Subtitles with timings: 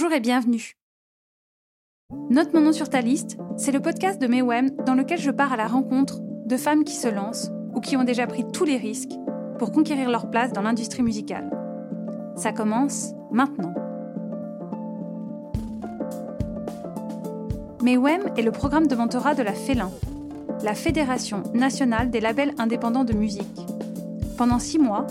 [0.00, 0.78] Bonjour et bienvenue.
[2.30, 5.52] Note mon nom sur ta liste, c'est le podcast de Mewem dans lequel je pars
[5.52, 8.78] à la rencontre de femmes qui se lancent ou qui ont déjà pris tous les
[8.78, 9.12] risques
[9.58, 11.50] pour conquérir leur place dans l'industrie musicale.
[12.34, 13.74] Ça commence maintenant.
[17.82, 19.90] Mewem est le programme de mentorat de la FELIN,
[20.62, 23.60] la Fédération nationale des labels indépendants de musique.
[24.38, 25.06] Pendant six mois,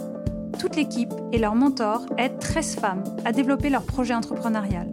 [0.60, 4.92] toute l'équipe et leurs mentors aident 13 femmes à développer leur projet entrepreneurial,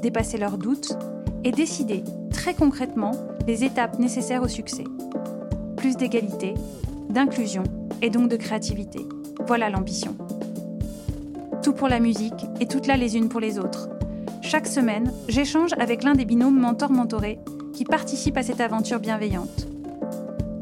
[0.00, 0.96] dépasser leurs doutes
[1.44, 3.12] et décider très concrètement
[3.46, 4.84] les étapes nécessaires au succès.
[5.76, 6.54] Plus d'égalité,
[7.10, 7.64] d'inclusion
[8.00, 9.06] et donc de créativité.
[9.46, 10.16] Voilà l'ambition.
[11.62, 13.90] Tout pour la musique et toutes là les unes pour les autres.
[14.40, 17.38] Chaque semaine, j'échange avec l'un des binômes mentor-mentorés
[17.74, 19.66] qui participent à cette aventure bienveillante.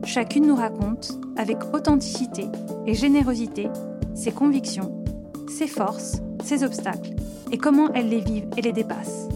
[0.04, 2.46] Chacune nous raconte, avec authenticité
[2.86, 3.68] et générosité,
[4.14, 5.04] ses convictions,
[5.48, 7.14] ses forces, ses obstacles
[7.50, 9.28] et comment elles les vivent et les dépassent.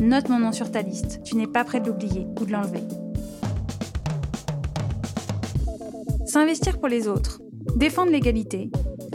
[0.00, 2.82] Note mon nom sur ta liste, tu n'es pas prêt de l'oublier ou de l'enlever.
[6.26, 7.40] S'investir pour les autres,
[7.76, 8.70] défendre l'égalité,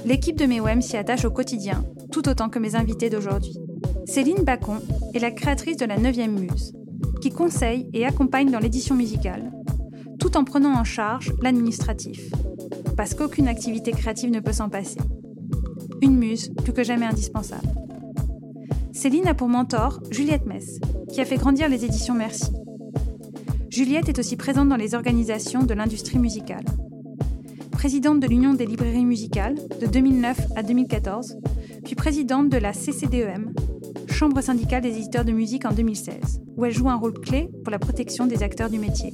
[0.05, 3.57] l'équipe de MEWEM s'y attache au quotidien, tout autant que mes invités d'aujourd'hui.
[4.05, 4.79] Céline Bacon
[5.13, 6.73] est la créatrice de la 9e Muse,
[7.21, 9.51] qui conseille et accompagne dans l'édition musicale,
[10.19, 12.31] tout en prenant en charge l'administratif,
[12.97, 14.97] parce qu'aucune activité créative ne peut s'en passer.
[16.01, 17.67] Une muse plus que jamais indispensable.
[18.91, 20.79] Céline a pour mentor Juliette Mess,
[21.13, 22.51] qui a fait grandir les éditions Merci.
[23.69, 26.65] Juliette est aussi présente dans les organisations de l'industrie musicale.
[27.71, 31.37] Présidente de l'Union des librairies musicales de 2009 à 2014,
[31.85, 33.53] puis présidente de la CCDEM,
[34.09, 37.69] Chambre syndicale des éditeurs de musique en 2016, où elle joue un rôle clé pour
[37.69, 39.13] la protection des acteurs du métier.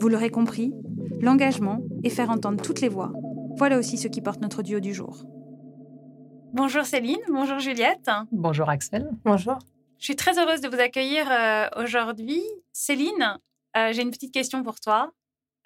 [0.00, 0.72] Vous l'aurez compris,
[1.20, 3.12] l'engagement et faire entendre toutes les voix.
[3.56, 5.24] Voilà aussi ce qui porte notre duo du jour.
[6.52, 8.10] Bonjour Céline, bonjour Juliette.
[8.32, 9.10] Bonjour Axel.
[9.24, 9.58] Bonjour.
[9.98, 12.42] Je suis très heureuse de vous accueillir euh, aujourd'hui.
[12.72, 13.38] Céline,
[13.76, 15.12] euh, j'ai une petite question pour toi.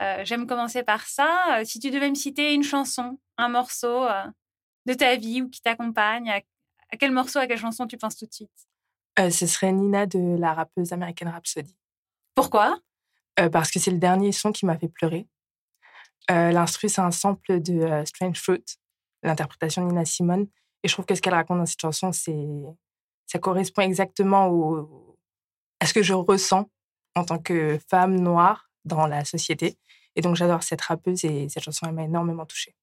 [0.01, 1.61] Euh, j'aime commencer par ça.
[1.65, 4.07] si tu devais me citer une chanson, un morceau
[4.87, 8.27] de ta vie ou qui t'accompagne, à, quel morceau, à quelle chanson tu penses tout
[8.27, 9.31] de suite?
[9.31, 11.77] Ce serait Nina de la rappeuse American Rhapsody.
[12.35, 12.79] Pourquoi?
[13.53, 15.27] Parce que c'est le dernier son qui m'a fait pleurer.
[16.31, 18.65] Euh, l'instru, c'est un sample de euh, Strange Fruit,
[19.23, 20.47] l'interprétation de Nina Simone.
[20.83, 22.37] Et je trouve que ce qu'elle raconte dans cette chanson, c'est
[23.27, 25.17] ça correspond exactement au,
[25.79, 26.69] à ce que je ressens
[27.15, 29.79] en tant que femme noire dans la société.
[30.17, 32.75] Et donc, j'adore cette rappeuse et cette chanson, elle m'a énormément touchée.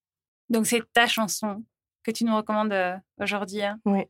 [0.50, 1.64] Donc, c'est ta chanson
[2.03, 3.64] que tu nous recommandes euh, aujourd'hui.
[3.64, 3.80] Hein?
[3.86, 4.06] Oui.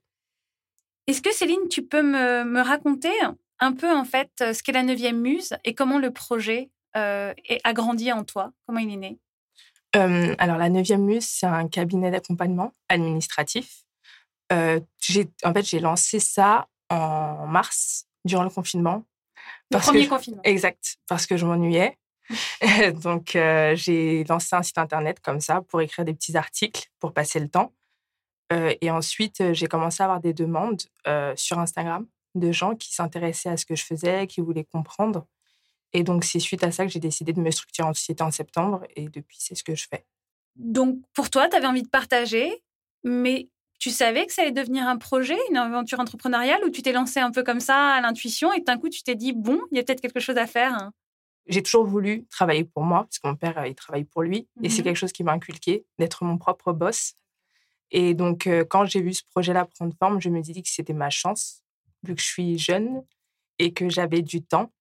[1.08, 3.14] Est-ce que Céline, tu peux me, me, raconter
[3.60, 8.12] un peu en fait ce qu'est la neuvième muse et comment le projet a grandi
[8.12, 8.52] en toi?
[8.66, 9.20] Comment il est né?
[9.94, 13.84] Alors, la 9e Muse, c'est un cabinet d'accompagnement administratif.
[14.52, 19.04] en fait, j'ai lancé ça en mars, durant le confinement.
[19.72, 20.42] Le premier confinement.
[20.44, 21.98] Exact, parce que je m'ennuyais.
[23.02, 27.40] Donc, j'ai lancé un site internet comme ça pour écrire des petits articles pour passer
[27.40, 27.74] le temps.
[28.52, 30.82] et ensuite, j'ai commencé à avoir des demandes
[31.36, 32.06] sur Instagram
[32.36, 35.26] de gens qui s'intéressaient à ce que je faisais, qui voulaient comprendre.
[35.94, 38.32] Et donc, c'est suite à ça que j'ai décidé de me structurer en société en
[38.32, 38.84] septembre.
[38.96, 40.06] Et depuis, c'est ce que je fais.
[40.56, 42.64] Donc, pour toi, tu avais envie de partager,
[43.04, 43.50] mais
[43.80, 47.20] tu savais que ça allait devenir un projet, une aventure entrepreneuriale, ou tu t'es lancé
[47.20, 49.80] un peu comme ça à l'intuition et d'un coup, tu t'es dit, bon, il y
[49.80, 50.92] a peut-être quelque chose à faire?
[51.48, 54.48] J'ai toujours voulu travailler pour moi, parce que mon père, il travaille pour lui.
[54.64, 57.14] Et c'est mmh quelque chose qui m'a inculqué, d'être mon propre boss.
[57.92, 60.94] Et donc, euh, quand j'ai vu ce projet-là prendre forme, je me dis que c'était
[60.94, 61.62] ma chance,
[62.04, 63.04] vu que je suis jeune
[63.60, 64.72] et que j'avais du temps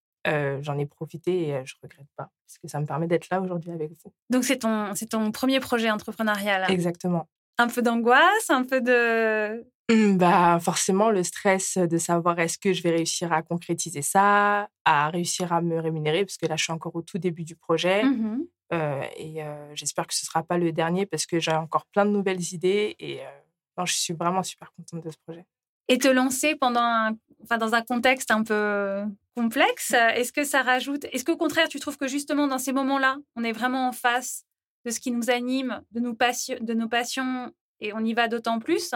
[0.63, 3.71] j'en ai profité et je regrette pas parce que ça me permet d'être là aujourd'hui
[3.71, 4.13] avec vous.
[4.31, 6.65] Donc c'est ton c'est ton premier projet entrepreneurial.
[6.65, 6.69] Hein?
[6.69, 7.29] Exactement.
[7.59, 12.73] Un peu d'angoisse, un peu de mmh, bah forcément le stress de savoir est-ce que
[12.73, 16.65] je vais réussir à concrétiser ça, à réussir à me rémunérer parce que là je
[16.65, 18.05] suis encore au tout début du projet.
[18.05, 19.45] Mmh et
[19.75, 22.97] j'espère que ce sera pas le dernier parce que j'ai encore plein de nouvelles idées
[22.99, 23.21] et
[23.85, 25.47] je suis vraiment super contente de ce projet
[25.89, 29.03] et te lancer pendant un, enfin, dans un contexte un peu
[29.37, 33.19] complexe, est-ce que ça rajoute Est-ce qu'au contraire, tu trouves que justement dans ces moments-là,
[33.37, 34.45] on est vraiment en face
[34.85, 38.29] de ce qui nous anime, de nos, passions, de nos passions et on y va
[38.29, 38.95] d'autant plus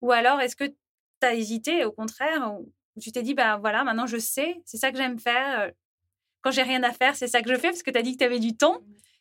[0.00, 0.74] Ou alors est-ce que tu
[1.22, 4.90] as hésité au contraire ou tu t'es dit, bah voilà, maintenant je sais, c'est ça
[4.90, 5.70] que j'aime faire.
[6.40, 8.12] Quand j'ai rien à faire, c'est ça que je fais parce que tu as dit
[8.12, 8.80] que tu avais du temps.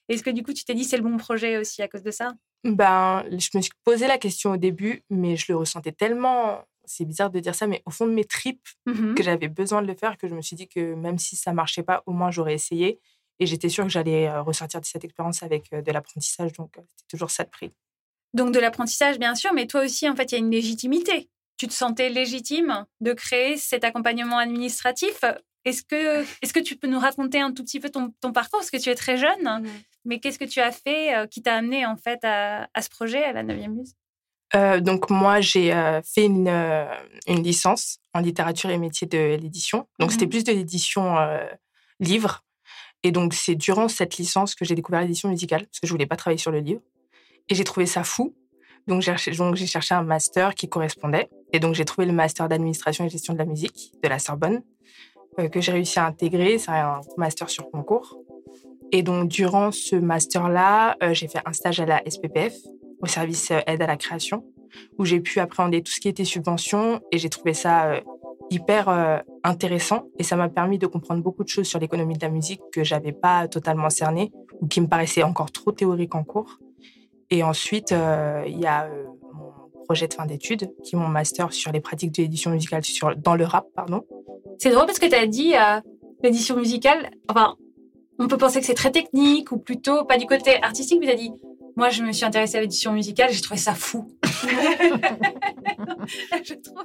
[0.09, 2.11] Est-ce que du coup, tu t'es dit, c'est le bon projet aussi à cause de
[2.11, 2.33] ça?
[2.63, 7.05] Ben, je me suis posé la question au début, mais je le ressentais tellement c'est
[7.05, 9.87] bizarre de dire ça, mais au fond de mes tripes, mmh que j'avais besoin de
[9.87, 12.31] le faire, que je me suis dit que même si ça marchait pas, au moins
[12.31, 12.99] j'aurais essayé.
[13.39, 16.53] Et j'étais sûre que j'allais ressortir de cette expérience avec de l'apprentissage.
[16.53, 17.71] Donc, c'était toujours ça de prix.
[18.33, 21.29] Donc, de l'apprentissage, bien sûr, mais toi aussi, en fait, il y a une légitimité.
[21.57, 25.23] tu te sentais légitime de créer cet accompagnement administratif.
[25.65, 28.59] Est-ce que, est que tu peux nous raconter un tout petit peu ton, parcours?
[28.59, 29.67] Parce que tu es très jeune, mmh.
[30.05, 33.23] mais qu'est-ce que tu as fait euh, qui t'a amené en fait à, ce projet,
[33.23, 33.93] à la 9e Muse?
[34.55, 36.49] Euh, donc moi, j'ai euh, fait une,
[37.27, 39.87] une, licence en littérature et métier de l'édition.
[39.99, 40.29] Donc c'était mmh.
[40.29, 41.15] plus de l'édition
[41.99, 42.43] livre.
[43.03, 46.05] Et donc c'est durant cette licence que j'ai découvert l'édition musicale, parce que je voulais
[46.05, 46.81] pas travailler sur le livre.
[47.49, 48.35] Et j'ai trouvé ça fou.
[48.87, 51.29] Donc j'ai cherché un master qui correspondait.
[51.53, 54.61] Et donc j'ai trouvé le master d'administration et gestion de la musique de la Sorbonne,
[55.39, 56.57] euh, que j'ai réussi à intégrer.
[56.57, 58.17] C'est un master sur concours.
[58.91, 62.53] Et donc durant ce master-là, euh, j'ai fait un stage à la SPPF,
[63.01, 64.45] au service euh, aide à la création,
[64.97, 67.01] où j'ai pu appréhender tout ce qui était subvention.
[67.11, 68.01] Et j'ai trouvé ça
[68.49, 70.07] hyper intéressant.
[70.17, 72.83] Et ça m'a permis de comprendre beaucoup de choses sur l'économie de la musique que
[72.83, 74.31] j'avais pas totalement cernées
[74.61, 76.59] ou qui me paraissaient encore trop théoriques en cours.
[77.31, 81.07] Et ensuite, euh, il y a euh, mon projet de fin d'études, qui est mon
[81.07, 83.65] master sur les pratiques de l'édition musicale sur, dans le rap.
[83.73, 84.03] pardon.
[84.59, 85.79] C'est drôle parce que tu as dit euh,
[86.23, 87.55] l'édition musicale, enfin,
[88.19, 91.13] on peut penser que c'est très technique ou plutôt pas du côté artistique, mais tu
[91.13, 91.31] as dit,
[91.75, 94.07] moi je me suis intéressée à l'édition musicale, j'ai trouvé ça fou.
[96.43, 96.83] je trouve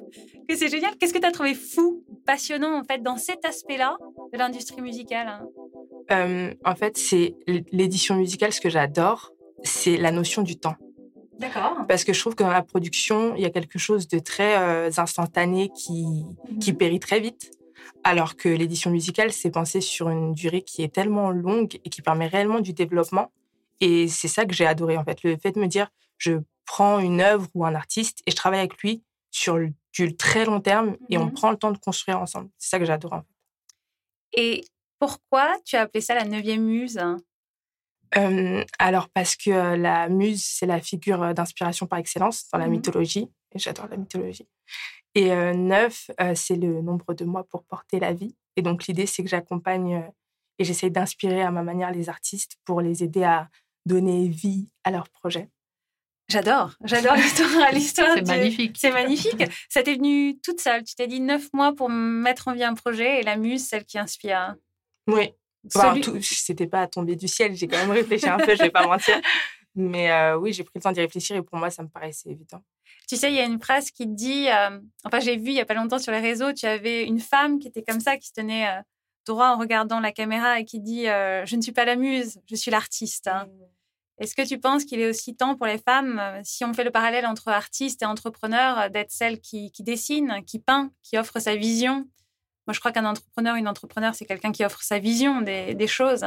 [0.48, 0.96] que c'est génial.
[0.98, 3.96] Qu'est-ce que tu as trouvé fou, passionnant en fait dans cet aspect-là
[4.32, 5.42] de l'industrie musicale?
[6.08, 7.34] Hein En fait, c'est
[7.72, 10.76] l'édition musicale, ce que j'adore, c'est la notion du temps.
[11.38, 11.84] D'accord.
[11.88, 14.56] Parce que je trouve que dans la production, il y a quelque chose de très
[14.58, 16.58] euh, instantané qui, mhm.
[16.58, 17.50] qui périt très vite.
[18.04, 22.02] Alors que l'édition musicale, c'est pensé sur une durée qui est tellement longue et qui
[22.02, 23.32] permet réellement du développement.
[23.80, 25.22] Et c'est ça que j'ai adoré, en fait.
[25.22, 25.88] Le fait de me dire,
[26.18, 29.58] je prends une œuvre ou un artiste et je travaille avec lui sur
[29.92, 31.32] du très long terme et on mhm.
[31.32, 32.48] prend le temps de construire ensemble.
[32.58, 33.26] C'est ça que j'adore, en fait.
[34.32, 34.64] Et
[34.98, 37.00] pourquoi tu as appelé ça la neuvième muse?
[38.78, 43.30] Alors parce que la muse, c'est la figure d'inspiration par excellence dans la mmh mythologie,
[43.52, 44.48] et j'adore la mythologie.
[45.14, 48.34] Et neuf, c'est le nombre de mois pour porter la vie.
[48.56, 50.10] Et donc l'idée, c'est que j'accompagne
[50.58, 53.50] et j'essaye d'inspirer à ma manière les artistes pour les aider à
[53.86, 55.48] donner vie à leurs projets.
[56.28, 57.70] J'adore, j'adore l'histoire.
[57.72, 58.76] l'histoire c'est magnifique.
[58.78, 59.44] C'est magnifique.
[59.68, 60.82] Ça t'est venu toute seule.
[60.82, 63.84] Tu t'es dit neuf mois pour mettre en vie un projet et la muse, celle
[63.84, 64.56] qui inspire.
[65.06, 65.32] Oui,
[65.74, 68.86] Enfin, c'était pas tombé du ciel, j'ai quand même réfléchi un peu, je vais pas
[68.86, 69.20] mentir.
[69.74, 72.30] Mais euh, oui, j'ai pris le temps d'y réfléchir et pour moi, ça me paraissait
[72.30, 72.62] évident.
[73.08, 75.60] Tu sais, il y a une phrase qui dit, euh, enfin, j'ai vu il y
[75.60, 78.28] a pas longtemps sur les réseaux, tu avais une femme qui était comme ça, qui
[78.28, 78.80] se tenait euh,
[79.26, 82.54] droit en regardant la caméra et qui dit Je ne suis pas la muse, je
[82.54, 83.26] suis l'artiste.
[83.28, 83.46] Hein.
[83.46, 83.75] Mmh.
[84.18, 86.90] Est-ce que tu penses qu'il est aussi temps pour les femmes, si on fait le
[86.90, 91.54] parallèle entre artiste et entrepreneur, d'être celle qui, qui dessine, qui peint, qui offre sa
[91.54, 92.06] vision?
[92.66, 96.24] Moi, je crois qu'un entrepreneur, une entrepreneur, c'est quelqu'un qui offre sa vision des, choses.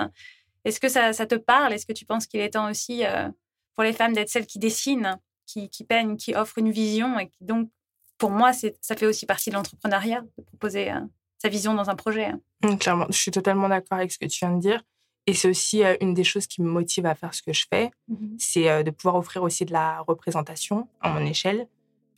[0.63, 1.74] Est-ce que ça, te parle?
[1.74, 3.27] Est-ce que tu penses qu'il est temps aussi euh,
[3.75, 7.69] pour les femmes d'être celles qui dessinent, qui, peignent, qui offrent une vision et donc,
[8.18, 11.00] pour moi, ça fait aussi partie de l'entrepreneuriat de proposer euh,
[11.38, 12.31] sa vision dans un projet.
[12.63, 14.83] Mmh, clairement, je suis totalement d'accord avec ce que tu viens de dire.
[15.29, 17.65] Et c'est aussi euh, une des choses qui me motive à faire ce que je
[17.71, 21.67] fais, mmh c'est de pouvoir offrir aussi de la représentation à mon échelle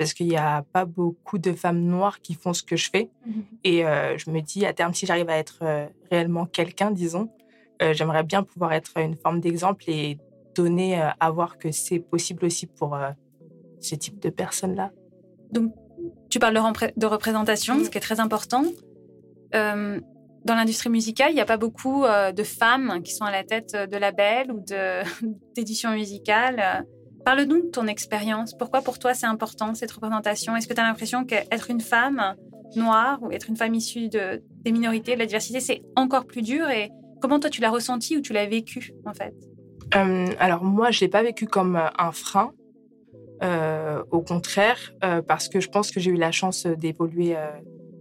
[0.01, 3.11] parce qu'il n'y a pas beaucoup de femmes noires qui font ce que je fais.
[3.23, 3.43] Mhm.
[3.63, 7.29] Et euh, je me dis, à terme, si j'arrive à être euh, réellement quelqu'un, disons,
[7.83, 10.17] euh, j'aimerais bien pouvoir être une forme d'exemple et
[10.55, 12.97] donner à voir que c'est possible aussi pour
[13.79, 14.91] ce type de personnes-là.
[15.51, 15.71] Donc,
[16.29, 18.63] tu parles de, représentation, ce qui est très important.
[20.45, 23.76] Dans l'industrie musicale, il n'y a pas beaucoup de femmes qui sont à la tête
[23.76, 24.64] de labels ou
[25.56, 26.86] d'éditions musicales.
[27.24, 28.56] Parle-nous de ton expérience.
[28.57, 30.56] Pourquoi pour toi c'est important cette représentation?
[30.56, 32.36] Est-ce que tu as l'impression qu'être une femme
[32.76, 36.42] noire ou être une femme issue de, des minorités, de la diversité, c'est encore plus
[36.42, 36.69] dur?
[36.69, 36.90] Et
[37.21, 39.36] comment toi tu l'as ressenti ou tu l'as vécu en fait?
[39.95, 42.52] Euh, Alors moi je l'ai pas vécu comme euh, un frein.
[43.44, 44.94] Euh, au contraire,
[45.28, 47.36] parce que je pense que j'ai eu la chance d'évoluer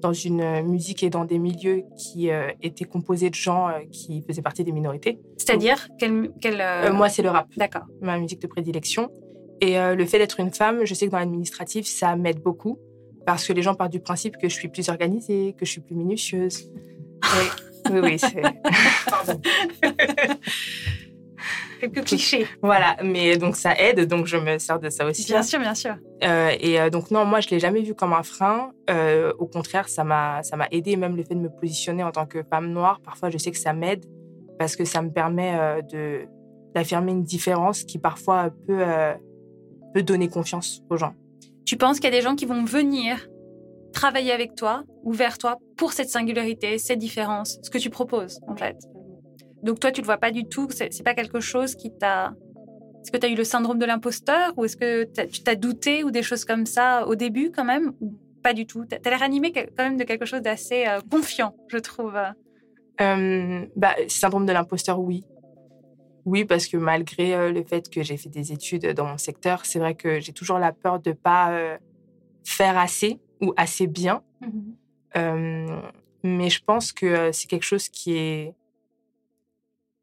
[0.00, 4.22] dans une musique et dans des milieux qui euh, étaient composés de gens euh, qui
[4.22, 5.20] faisaient partie des minorités.
[5.36, 7.48] C'est-à-dire quel, euh, Moi, c'est le rap.
[7.56, 7.84] D'accord.
[8.00, 9.10] Ma musique de prédilection.
[9.62, 12.78] Et le fait d'être une femme, je sais que dans l'administratif, ça m'aide beaucoup
[13.26, 15.82] parce que les gens partent du principe que je suis plus organisée, que je suis
[15.82, 16.70] plus minutieuse.
[17.22, 18.40] oui, oui, oui c'est.
[19.10, 19.38] Pardon.
[21.80, 22.46] Quelques clichés.
[22.62, 25.24] Voilà, mais donc ça aide, donc je me sers de ça aussi.
[25.26, 25.96] Bien sûr, bien sûr.
[26.24, 28.72] Euh, et euh, donc non, moi je l'ai jamais vu comme un frein.
[28.88, 32.12] Euh, au contraire, ça m'a ça m'a aidé, même le fait de me positionner en
[32.12, 33.00] tant que femme noire.
[33.04, 34.04] Parfois, je sais que ça m'aide
[34.58, 36.26] parce que ça me permet de
[36.74, 38.84] d'affirmer une différence qui parfois peut
[39.94, 41.14] peut donner confiance aux gens.
[41.66, 43.28] Tu penses qu'il y a des gens qui vont venir
[43.92, 48.40] travailler avec toi ou vers toi pour cette singularité, cette différence, ce que tu proposes
[48.46, 48.76] en fait?
[49.62, 50.68] Donc toi, tu le vois pas du tout.
[50.70, 52.34] C'est pas quelque chose qui t'a
[53.02, 56.04] Est-ce que tu as eu le syndrome de l'imposteur ou est-ce que tu t'as douté
[56.04, 58.84] ou des choses comme ça au début quand même ou pas du tout?
[58.86, 62.16] Tu as l'air animé quand même de quelque chose d'assez euh, confiant, je trouve.
[63.00, 65.24] Euh, bah, syndrome de l'imposteur, oui.
[66.26, 69.64] Oui, parce que malgré euh, le fait que j'ai fait des études dans mon secteur,
[69.64, 71.78] c'est vrai que j'ai toujours la peur de pas
[72.44, 74.22] faire assez ou assez bien.
[74.40, 74.72] Mmh
[76.22, 78.54] mais je pense que c'est quelque chose qui est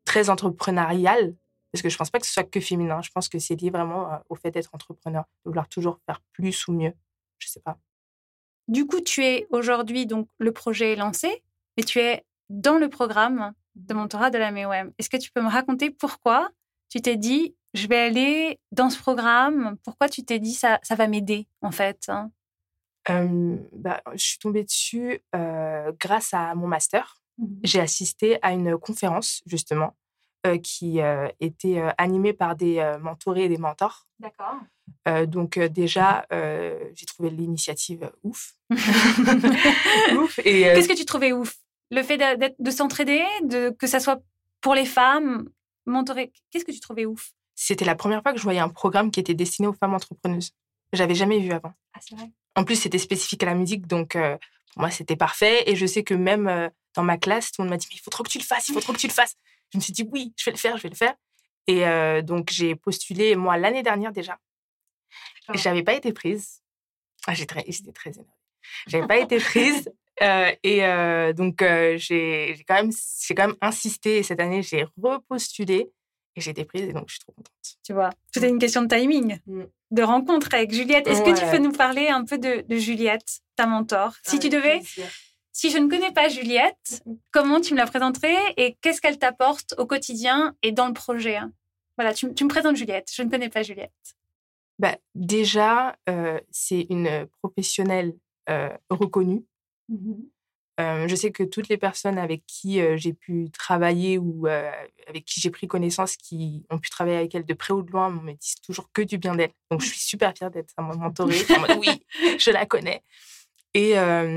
[0.07, 1.35] très entrepreneurial
[1.71, 3.01] parce que je pense pas que ce soit que féminin.
[3.01, 6.21] Je pense que c'est lié vraiment euh, au fait d'être entrepreneur, de vouloir toujours faire
[6.31, 6.93] plus ou mieux.
[7.39, 7.77] Je sais pas.
[8.67, 11.43] Du coup, tu es aujourd'hui, donc le projet est lancé,
[11.75, 14.91] et tu es dans le programme de mentorat de la MEOM.
[14.97, 16.49] Est-ce que tu peux me raconter pourquoi
[16.89, 19.77] tu t'es dit, je vais aller dans ce programme?
[19.83, 22.31] Pourquoi tu t'es dit, ça, ça va m'aider, en fait hein?
[23.73, 27.21] bah, Je suis tombée dessus euh, grâce à mon master.
[27.37, 29.95] Mmh J'ai assisté à une conférence, justement,
[30.45, 34.07] euh, qui euh, était euh, animé par des mentorés et des mentors.
[34.19, 34.55] D'accord.
[35.27, 38.53] donc déjà, j'ai trouvé l'initiative ouf.
[38.69, 40.39] ouf.
[40.39, 41.55] Et qu'est-ce que tu trouvais ouf?
[41.91, 44.21] Le fait de, de s'entraider, de que ça soit
[44.61, 45.49] pour les femmes,
[45.85, 46.31] mentoré.
[46.51, 47.31] Qu'est-ce que tu trouvais ouf?
[47.55, 50.51] C'était la première fois que je voyais un programme qui était destiné aux femmes entrepreneuses.
[50.93, 51.73] J'avais jamais vu avant.
[51.93, 52.29] Ah, c'est vrai.
[52.55, 55.69] En plus, c'était spécifique à la musique, donc pour moi, c'était parfait.
[55.69, 58.01] Et je sais que même dans ma classe, tout le monde m'a dit, mais il
[58.01, 59.37] faut trop que tu le fasses, il faut trop que tu le fasses
[59.71, 61.15] je me suis dit oui, je vais le faire, je vais le faire.
[61.67, 64.39] Et euh, donc j'ai postulé moi l'année dernière déjà.
[65.53, 66.61] Et j'avais pas été prise.
[67.25, 68.31] Ah, j'étais très énervée.
[68.87, 69.89] J'avais pas été prise.
[70.23, 74.17] Euh, et euh, donc j'ai quand même j'ai quand même insisté.
[74.17, 75.91] Et cette année j'ai repostulé
[76.35, 76.89] et j'ai été prise.
[76.89, 77.77] Et donc je suis trop contente.
[77.85, 79.61] Tu vois, tout est une question de timing, mmh.
[79.91, 81.05] de rencontre avec Juliette.
[81.05, 84.81] Est-ce que tu peux nous parler un peu de, Juliette, ta mentor, si tu devais
[85.57, 89.73] si je ne connais pas Juliette, comment tu me la présenterais et qu'est-ce qu'elle t'apporte
[89.79, 91.51] au quotidien et dans le projet hein?
[91.97, 93.09] Voilà, tu, me présentes Juliette.
[93.11, 93.91] Je ne connais pas Juliette.
[94.77, 98.13] Bah, déjà, euh, c'est une professionnelle
[98.49, 99.43] euh, reconnue.
[99.89, 100.13] Mmh
[100.79, 105.41] euh, je sais que toutes les personnes avec qui j'ai pu travailler ou avec qui
[105.41, 108.33] j'ai pris connaissance, qui ont pu travailler avec elle de près ou de loin, me
[108.33, 109.49] disent toujours que du bien d'elle.
[109.71, 111.41] Donc, je suis super fière d'être sa mentorée.
[111.79, 111.89] oui,
[112.37, 113.01] je la connais.
[113.77, 113.93] Et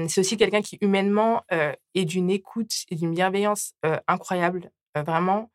[0.08, 1.42] c'est aussi quelqu'un qui, humainement,
[1.94, 3.74] est d'une écoute et d'une bienveillance
[4.06, 4.70] incroyable.
[4.94, 5.50] vraiment,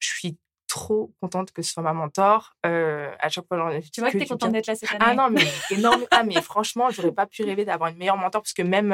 [0.00, 2.56] je suis trop contente que ce soit ma mentor.
[2.64, 5.04] à chaque fois, tu vois que, tu es contente d'être là cette année?
[5.06, 6.04] Ah non, mais énorme.
[6.10, 8.92] ah, mais franchement, j'aurais pas pu rêver d'avoir une meilleure mentor parce que même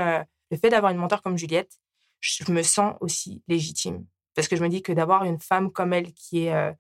[0.51, 1.73] le fait d'avoir une mentor comme Juliette,
[2.21, 4.05] je me sens aussi légitime.
[4.35, 6.75] Parce que je me dis que d'avoir une femme comme elle qui est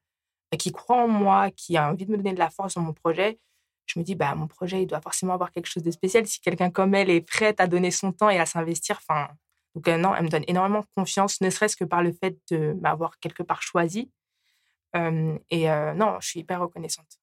[0.56, 2.92] qui croit en moi, qui a envie de me donner de la force dans mon
[2.92, 3.38] projet,
[3.86, 6.26] je me dis, bah, mon projet, il doit forcément avoir quelque chose de spécial.
[6.26, 9.28] Si quelqu'un comme elle est prête à donner son temps et à s'investir, enfin,
[9.74, 12.74] donc euh, non, elle me donne énormément confiance, ne serait-ce que par le fait de
[12.80, 14.10] m'avoir quelque part choisi.
[14.94, 17.18] et euh, non, je suis hyper reconnaissante.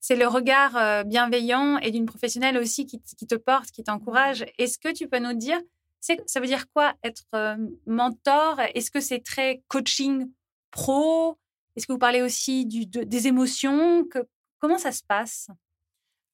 [0.00, 4.44] C'est le regard bienveillant et d'une professionnelle aussi qui, te porte, qui t'encourage.
[4.58, 5.60] Est-ce que tu peux nous dire,
[6.00, 7.24] ça veut dire quoi être
[7.86, 8.58] mentor?
[8.74, 10.28] Est-ce que c'est très coaching
[10.72, 11.38] pro?
[11.76, 14.04] Est-ce que vous parlez aussi du, des émotions?
[14.04, 14.26] Que,
[14.62, 15.48] Comment ça se passe?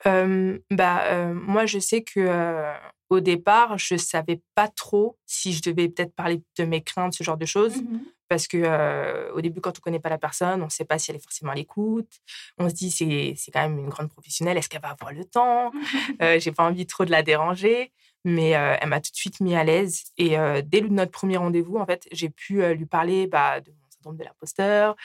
[0.04, 2.74] Bah, moi, je sais que
[3.10, 7.24] au départ, je savais pas trop si je devais peut-être parler de mes craintes, ce
[7.24, 7.76] genre de choses.
[7.76, 10.98] Mmh Parce que au début, quand on connaît pas la personne, on ne sait pas
[10.98, 12.20] si elle est forcément à l'écoute.
[12.58, 15.72] On se dit, c'est, quand même une grande professionnelle, est-ce qu'elle va avoir le temps?
[16.38, 17.92] J'ai pas envie trop de la déranger.
[18.24, 20.02] Mais elle m'a tout de suite mis à l'aise.
[20.18, 24.16] Et dès notre premier rendez-vous, en fait, j'ai pu lui parler bah, de mon syndrome
[24.18, 24.96] de l'imposteur,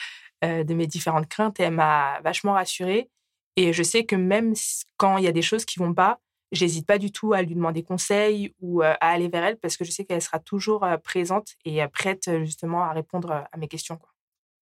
[0.42, 1.60] de mes différentes craintes.
[1.62, 3.10] Et elle m'a vachement rassurée.
[3.56, 4.54] Et je sais que même
[4.98, 6.20] quand il y a des choses qui vont pas,
[6.52, 9.84] j'hésite pas du tout à lui demander conseil ou à aller vers elle parce que
[9.84, 13.98] je sais qu'elle sera toujours présente et prête justement à répondre à mes questions.
[13.98, 14.14] Quoi.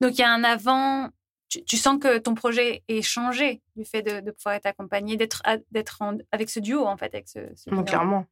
[0.01, 1.09] Donc il y a un avant,
[1.47, 5.43] tu, sens que ton projet est changé du fait de, pouvoir être accompagné, d'être
[6.31, 7.39] avec ce duo en fait, avec ce,
[7.83, 8.25] clairement.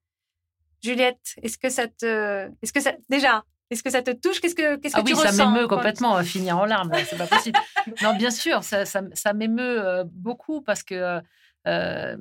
[0.82, 4.40] Juliette, est-ce que ça te, est-ce que ça déjà, est-ce que ça te touche?
[4.40, 7.18] Qu'est-ce que, qu'est-ce ah que oui, tu ça m'émeut complètement, à finir en larmes, c'est
[7.18, 7.60] pas possible.
[8.02, 11.22] non, bien sûr, ça, ça, m'émeut euh, beaucoup parce que
[11.68, 12.18] euh,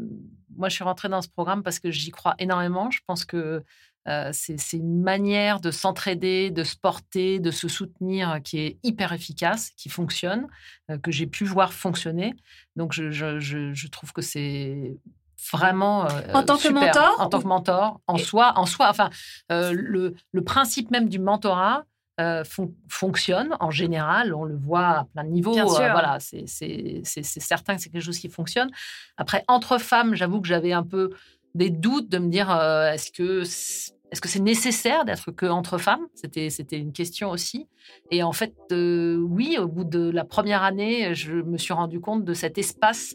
[0.56, 2.90] moi, je suis rentrée dans ce programme parce que j'y crois énormément.
[2.90, 3.62] Je pense que
[4.08, 9.12] euh, c'est, une manière de s'entraider, de se porter, de se soutenir qui est hyper
[9.12, 10.48] efficace, qui fonctionne,
[11.02, 12.34] que j'ai pu voir fonctionner.
[12.76, 14.98] Donc, je, je, je trouve que c'est
[15.52, 19.10] vraiment euh, en tant que mentor en tant que mentor en soi en soi enfin
[19.52, 21.84] euh, le, le, principe même du mentorat
[22.20, 22.42] euh,
[22.88, 27.90] fonctionne en général on le voit à plein de niveaux voilà c'est certain que c'est
[27.90, 28.70] quelque chose qui fonctionne.
[29.16, 31.10] Après entre femmes j'avoue que j'avais un peu
[31.54, 32.50] des doutes de me dire
[32.92, 33.44] est-ce que
[34.10, 36.06] est-ce que c'est nécessaire d'être que entre femmes?
[36.14, 37.68] C'était c'était une question aussi.
[38.10, 42.00] Et en fait, euh, oui, au bout de la première année, je me suis rendu
[42.00, 43.14] compte de cet espace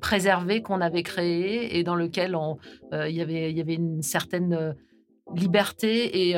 [0.00, 4.02] préservé qu'on avait créé et dans lequel euh, il y avait il y avait une
[4.02, 4.74] certaine
[5.34, 6.36] liberté et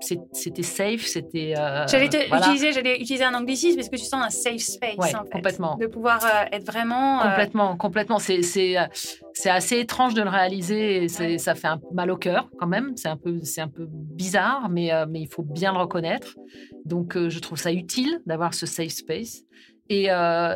[0.00, 1.54] c'était safe, c'était.
[1.56, 5.14] Euh, j'allais utiliser, j'allais utiliser un anglicisme parce que tu sens un safe space.
[5.14, 5.76] en fait, complètement.
[5.76, 7.20] De pouvoir euh, être vraiment.
[7.20, 8.18] Euh, complètement, complètement.
[8.18, 11.04] C'est c'est assez étrange de le réaliser.
[11.04, 12.96] Et Ça fait un mal au cœur quand même.
[12.96, 16.36] C'est un peu c'est un peu bizarre, mais mais il faut bien le reconnaître.
[16.84, 19.42] Donc je trouve ça utile d'avoir ce safe space.
[19.90, 20.08] Et,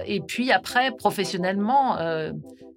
[0.07, 1.97] et puis après, professionnellement,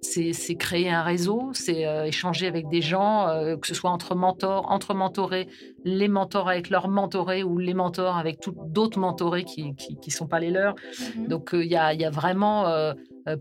[0.02, 4.16] c'est créer un réseau, c'est euh, échanger avec des gens, euh, que ce soit entre
[4.16, 5.48] mentors, entre mentorés,
[5.84, 10.40] les mentors avec leurs mentorés ou les mentors avec d'autres mentorés qui ne sont pas
[10.40, 10.74] les leurs.
[10.74, 11.28] Mm-hmm.
[11.28, 12.66] Donc euh, il y, a, y, a, vraiment,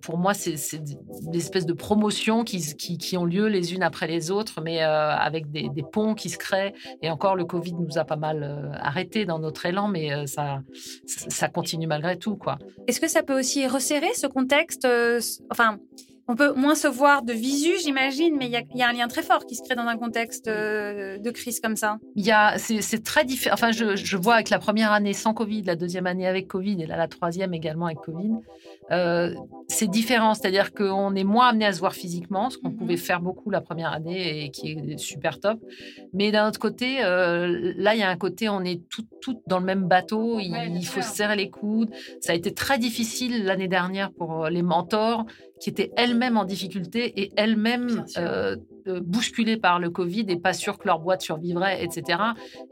[0.01, 4.07] pour moi, c'est des espèces de promotions qui, qui, qui, ont lieu les unes après
[4.07, 6.73] les autres, mais avec des, des, ponts qui se créent.
[7.01, 10.61] Et encore, le Covid nous a pas mal arrêté dans notre élan, mais ça,
[11.05, 12.37] ça continue malgré tout.
[12.87, 14.87] Est-ce que ça peut aussi resserrer ce contexte
[15.49, 15.79] Enfin,
[16.31, 19.21] on peut moins se voir de visu, j'imagine, mais il y, a un lien très
[19.21, 21.97] fort qui se crée dans un contexte euh, de crise comme ça.
[22.15, 23.53] Il y a, c'est très différent.
[23.53, 26.85] Enfin, je, vois avec la première année sans Covid, la deuxième année avec Covid, et
[26.85, 28.31] là la troisième également avec Covid.
[28.91, 29.33] Euh,
[29.67, 32.77] c'est différent, c'est-à-dire qu'on est moins amené à se voir physiquement, ce qu'on mhm.
[32.77, 35.59] pouvait faire beaucoup la première année et qui est super top.
[36.13, 39.41] Mais d'un autre côté, euh, là, il y a un côté, on est tout, tout
[39.47, 41.89] dans le même bateau, il, faut se serrer les coudes.
[42.19, 45.25] Ça a été très difficile l'année dernière pour les mentors
[45.61, 48.57] qui étaient elles-mêmes en difficulté et elles-mêmes euh,
[48.87, 52.19] euh, bousculées par le Covid et pas sûres que leur boîte survivrait, etc.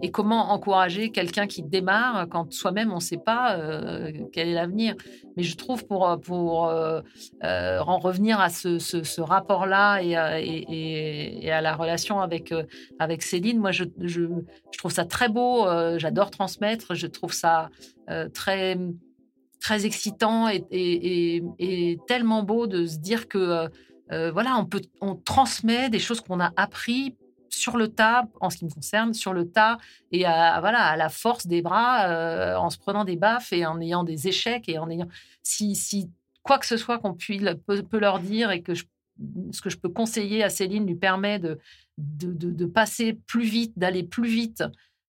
[0.01, 4.53] Et comment encourager quelqu'un qui démarre quand soi-même on ne sait pas euh, quel est
[4.53, 4.95] l'avenir?
[5.37, 12.19] Mais je trouve pour, pour en revenir à ce, rapport-là et, et, à la relation
[12.19, 12.53] avec,
[12.99, 14.23] avec Céline, moi je, je,
[14.71, 15.65] je trouve ça très beau,
[15.97, 17.69] j'adore transmettre, je trouve ça
[18.33, 18.77] très
[19.59, 23.69] très excitant et, tellement beau de se dire que
[24.11, 27.15] euh, voilà, on peut, on transmet des choses qu'on a appris
[27.49, 29.77] sur le tas, en ce qui me concerne, sur le tas
[30.11, 33.65] et à, voilà, à la force des bras, euh, en se prenant des baffes et
[33.65, 35.07] en ayant des échecs et en ayant
[35.43, 36.09] si, si
[36.43, 39.89] quoi que ce soit qu'on peut, peut, leur dire et que ce que je peux
[39.89, 41.59] conseiller à Céline lui permet de,
[41.97, 44.63] de, de passer plus vite, d'aller plus vite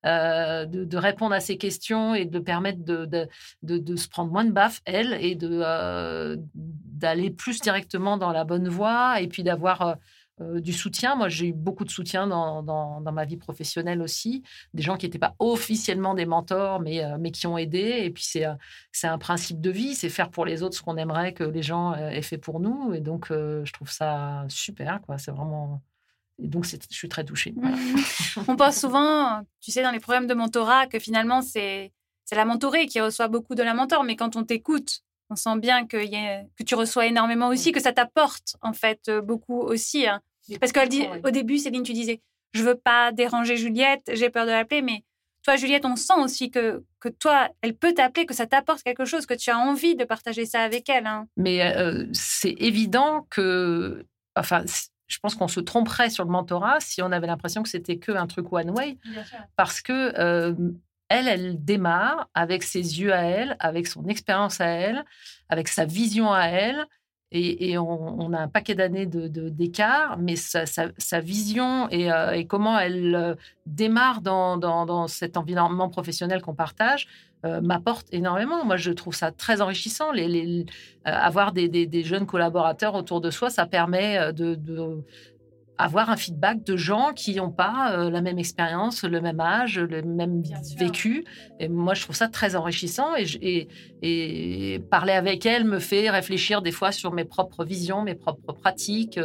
[0.06, 3.06] euh, de, répondre à ces questions et de permettre de,
[3.62, 6.38] de, se prendre moins de baffes, elle, et de
[7.00, 9.96] d'aller plus directement dans la bonne voie et puis d'avoir
[10.40, 11.16] euh, du soutien.
[11.16, 15.18] Moi, j'ai eu beaucoup de soutien dans, ma vie professionnelle aussi, des gens qui n'étaient
[15.18, 18.00] pas officiellement des mentors, mais, mais qui ont aidé.
[18.04, 18.46] Et puis, c'est
[18.92, 21.62] c'est un principe de vie, c'est faire pour les autres ce qu'on aimerait que les
[21.62, 22.94] gens aient fait pour nous.
[22.94, 25.02] Et donc, je trouve ça super.
[25.02, 25.18] quoi.
[25.18, 25.82] C'est vraiment
[26.42, 27.54] et donc, je suis très touchée.
[28.48, 31.92] On pense souvent, tu sais, dans les problèmes de mentorat, que finalement, c'est
[32.32, 34.04] la mentorée qui reçoit beaucoup de la mentor.
[34.04, 35.00] Mais quand on t'écoute,
[35.30, 38.72] on sent bien que, y a, que tu reçois énormément aussi, que ça t'apporte, en
[38.72, 40.06] fait, euh, beaucoup aussi.
[40.06, 40.20] Hein.
[40.60, 40.80] Parce qu'au
[41.24, 42.20] au début, Céline, tu disais,
[42.52, 45.04] je veux pas déranger Juliette, j'ai peur de l'appeler, mais
[45.42, 49.04] toi, Juliette, on sent aussi que, que toi, elle peut t'appeler, que ça t'apporte quelque
[49.04, 51.06] chose, que tu as envie de partager ça avec elle.
[51.06, 51.26] Hein.
[51.36, 54.04] Mais euh, c'est évident que,
[54.36, 54.64] enfin,
[55.06, 58.12] je pense qu'on se tromperait sur le mentorat si on avait l'impression que c'était que
[58.12, 58.98] un truc one way,
[59.56, 60.54] parce que euh,
[61.10, 65.04] elle, elle démarre avec ses yeux à elle, avec son expérience à elle,
[65.48, 66.86] avec sa vision à elle.
[67.32, 73.34] Et, on, a un paquet d'années d'écart, mais sa, vision et, euh, comment elle euh,
[73.66, 77.06] démarre dans, cet environnement professionnel qu'on partage,
[77.44, 78.64] euh, m'apporte énormément.
[78.64, 80.10] Moi, je trouve ça très enrichissant.
[81.04, 84.56] Avoir des, jeunes collaborateurs autour de soi, ça permet de
[85.82, 89.78] avoir un feedback de gens qui n'ont pas euh, la même expérience, le même âge,
[89.78, 90.42] le même
[90.76, 91.24] vécu.
[91.58, 93.14] Et moi, je trouve ça très enrichissant.
[93.16, 93.68] Et,
[94.02, 98.52] et, parler avec elle me fait réfléchir des fois sur mes propres visions, mes propres
[98.52, 99.18] pratiques.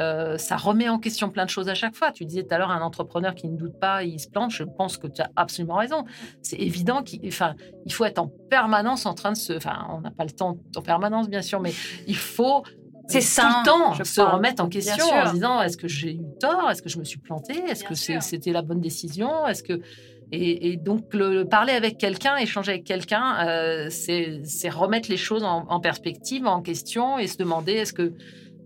[0.00, 2.10] Euh, ça remet en question plein de choses à chaque fois.
[2.10, 4.50] Tu disais tout à l'heure, un entrepreneur qui ne doute pas, il se plante.
[4.50, 6.04] Je pense que tu as absolument raison.
[6.42, 9.52] C'est évident qu'il enfin, il faut être en permanence en train de se...
[9.52, 11.72] Enfin, on n'a pas le temps en permanence, bien sûr, mais
[12.06, 12.62] il faut
[13.08, 13.42] c'est ça.
[13.42, 16.20] Tout le temps, je se remettre en question en se disant est-ce que j'ai eu
[16.40, 16.70] tort?
[16.70, 17.58] Est-ce que je me suis plantée?
[17.68, 19.46] Est-ce que c'était la bonne décision?
[19.46, 19.80] Est-ce que
[20.30, 25.80] et, donc le, parler avec quelqu'un, échanger avec quelqu'un, euh, c'est remettre les choses en,
[25.80, 28.12] perspective, en question et se demander est-ce que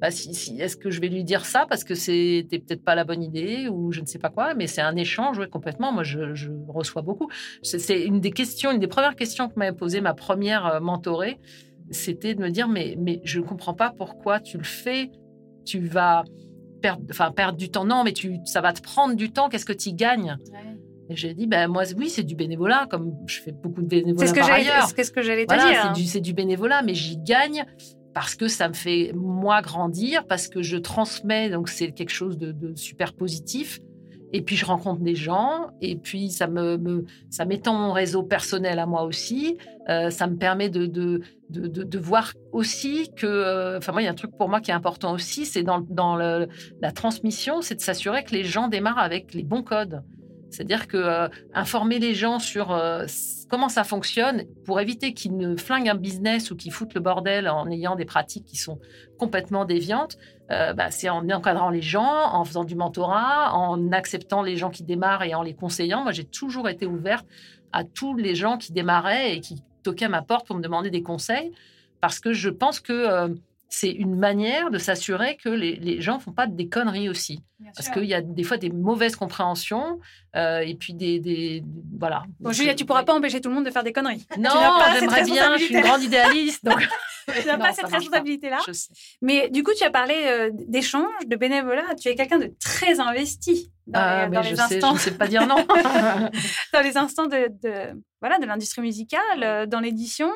[0.01, 3.05] bah, si, est-ce que je vais lui dire ça parce que c'était peut-être pas la
[3.05, 5.93] bonne idée ou je ne sais pas quoi, mais c'est un échange complètement.
[5.93, 7.29] Moi, je, je reçois beaucoup.
[7.63, 11.39] C'est une des questions, une des premières questions que m'a posée ma première euh, mentorée
[11.91, 15.11] c'était de me dire mais, mais je ne comprends pas pourquoi tu le fais.
[15.65, 16.25] Tu vas
[16.81, 17.85] perdre, enfin, perdre du temps.
[17.85, 19.49] Non, mais tu, ça va te prendre du temps.
[19.49, 20.37] Qu'est-ce que tu gagnes?
[21.09, 24.27] Et j'ai dit, ben, moi, oui, c'est du bénévolat, comme je fais beaucoup de bénévolat
[24.27, 24.89] C'est ce que par j'allais ailleurs.
[24.95, 26.09] c'est ce que j'allais te Voilà, dire.
[26.09, 27.65] c'est du, bénévolat, mais j'y gagne
[28.15, 32.39] parce que ça me fait moi grandir, parce que je transmets, donc c'est quelque chose
[32.39, 33.81] de, de super positif.
[34.33, 38.79] Et puis je rencontre des gens, et puis ça me, ça m'étend mon réseau personnel
[38.79, 39.59] à moi aussi.
[39.89, 44.07] Euh, ça me permet de, de, de, de- voir aussi que, euh, enfin moi il
[44.07, 47.61] y a un truc pour moi qui est important aussi, c'est dans, dans la transmission,
[47.61, 50.03] c'est de s'assurer que les gens démarrent avec les bons codes.
[50.51, 52.73] C'est-à-dire que euh, informer les gens sur
[53.53, 57.51] comment ça fonctionne pour éviter qu'ils ne flinguent un business ou qu'ils foutent le bordel
[57.51, 58.81] en ayant des pratiques qui sont
[59.19, 60.17] complètement déviantes,
[60.51, 64.71] euh, bah, c'est en encadrant les gens, en faisant du mentorat, en acceptant les gens
[64.71, 66.03] qui démarrent et en les conseillant.
[66.03, 67.27] Moi, j'ai toujours été ouverte
[67.73, 70.89] à tous les gens qui démarraient et qui toquaient à ma porte pour me demander
[70.89, 71.53] des conseils
[72.01, 73.29] parce que je pense que euh,
[73.75, 77.41] c'est une manière de s'assurer que les, les gens font pas des conneries aussi.
[77.77, 80.01] Parce qu'il y a des fois des mauvaises compréhensions
[80.35, 81.63] euh, et puis des, des-
[81.99, 82.25] voilà.
[82.41, 84.27] Bon, Julia, tu pourras pas empêcher tout le monde de faire des conneries.
[84.37, 84.51] Non,
[84.99, 85.57] j'aimerais bien.
[85.57, 86.81] Je suis une grande idéaliste, donc.
[87.41, 88.59] Tu n'as pas cette responsabilité-là.
[89.23, 91.95] Mais du coup, tu as parlé euh, d'échanges, de bénévolat.
[91.95, 94.95] Tu es quelqu'un de très investi dans Ah, les, dans je les sais, je instants,
[94.95, 95.65] ne sais pas dire non.
[96.73, 100.33] dans les instants de, de- voilà, de l'industrie musicale, euh, dans l'édition.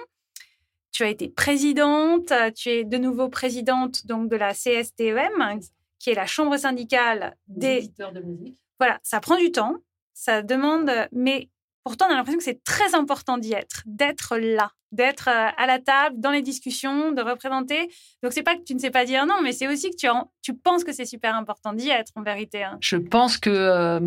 [0.97, 5.61] Tu as été présidente, tu es de nouveau présidente donc de la CSTEM,
[5.99, 8.59] qui est la chambre syndicale des éditeurs de musique.
[8.79, 9.75] voilà, ça prend du temps,
[10.15, 11.51] ça demande, mais
[11.87, 15.67] pourtant on a l'impression que c'est très important d'y être, d'être là, d'être euh, à
[15.69, 17.89] la table, dans les discussions, de représenter.
[18.25, 20.09] Donc c'est pas que tu ne sais pas dire non, mais c'est aussi que tu,
[20.09, 22.65] en- tu penses que c'est super important d'y être en vérité.
[22.65, 22.77] hein.
[22.81, 24.01] Je pense que euh,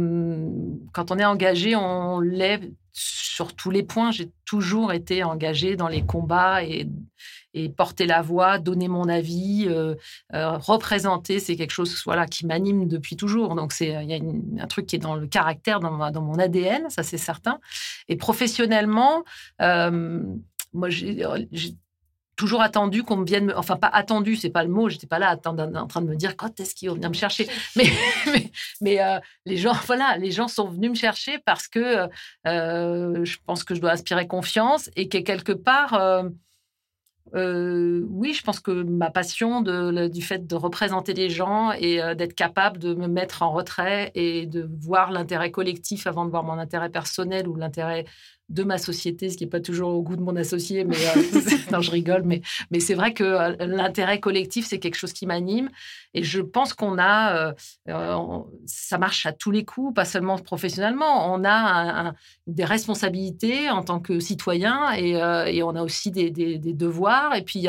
[0.93, 2.59] quand on est engagé, on l'est
[2.91, 4.11] sur tous les points.
[4.11, 6.85] J'ai toujours été engagée dans les combats et,
[7.53, 9.95] et porter la voix, donner mon avis, euh,
[10.33, 11.39] euh, représenter.
[11.39, 13.55] C'est quelque chose voilà, qui m'anime depuis toujours.
[13.55, 16.11] Donc c'est il y a une- un truc qui est dans le caractère, dans, ma-
[16.11, 17.59] dans mon ADN, ça c'est certain.
[18.07, 19.23] Et professionnellement,
[19.61, 20.21] euh,
[20.73, 21.25] moi j'ai
[22.35, 25.19] toujours attendu qu'on me vienne, me- enfin pas attendu, c'est pas le mot, j'étais pas
[25.19, 27.83] là en train de me dire quand est-ce qu'ils vont venir me chercher, mais
[28.27, 32.07] mais, mais, euh, les gens, voilà, les gens sont venus me chercher parce que
[32.47, 36.29] euh, je pense que je dois inspirer confiance et que quelque part, euh,
[37.35, 42.15] euh, oui, je pense que ma passion du fait de représenter les gens et euh,
[42.15, 46.43] d'être capable de me mettre en retrait et de voir l'intérêt collectif avant de voir
[46.43, 48.05] mon intérêt personnel ou l'intérêt
[48.49, 51.21] de ma société, ce qui n'est pas toujours au goût de mon associé, mais euh,
[51.71, 55.25] non, je rigole, mais, mais c'est vrai que euh, l'intérêt collectif, c'est quelque chose qui
[55.27, 55.69] m'anime.
[56.15, 57.53] Et je pense qu'on a, euh,
[57.87, 61.31] on- ça marche à tous les coups, pas seulement professionnellement.
[61.33, 62.15] On a un- un-
[62.47, 65.11] des responsabilités en tant que citoyen et,
[65.55, 67.35] et on a aussi des, des- des devoirs.
[67.35, 67.67] Et puis,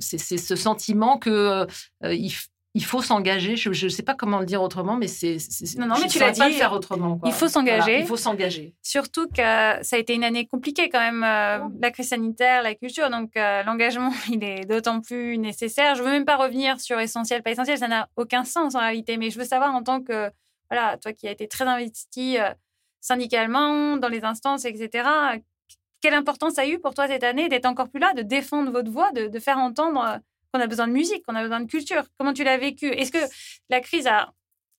[0.00, 1.66] c'est ce sentiment que
[2.04, 2.32] il,
[2.76, 3.56] il faut s'engager.
[3.56, 5.38] Je ne sais pas comment le dire autrement, mais c'est.
[5.78, 7.16] Non, non, mais tu l'as pas dit, le faire autrement.
[7.16, 7.26] quoi.
[7.26, 7.80] il faut s'engager.
[7.80, 8.74] Voilà, il faut s'engager.
[8.82, 12.74] Surtout que ça a été une année compliquée quand même, euh, la crise sanitaire, la
[12.74, 13.08] culture.
[13.08, 15.94] Donc euh, l'engagement, il est d'autant plus nécessaire.
[15.94, 19.16] Je veux même pas revenir sur essentiel, pas essentiel, ça n'a aucun sens en réalité.
[19.16, 20.30] Mais je veux savoir en tant que,
[20.70, 22.50] voilà, toi qui as été très investi euh,
[23.00, 25.08] syndicalement, dans les instances, etc.,
[26.02, 28.70] quelle importance ça a eu pour toi cette année d'être encore plus là, de défendre
[28.70, 30.20] votre voix, de, de faire entendre
[30.56, 32.02] qu'on a besoin de musique, qu'on a besoin de culture.
[32.18, 32.86] Comment tu l'as vécu?
[32.86, 33.32] Est-ce que
[33.68, 34.32] la crise a